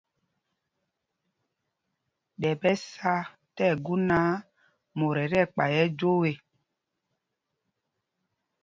Ɗɛ 2.39 2.51
ɓɛ 2.61 2.71
sá 2.91 3.13
tí 3.55 3.61
ɛgu 3.71 3.93
náǎ, 4.09 4.27
mot 4.97 5.15
ɛ 5.23 5.25
tí 5.31 5.37
ɛkpay 5.43 5.71
ɛjwoo 5.83 6.21
ê. 6.31 6.33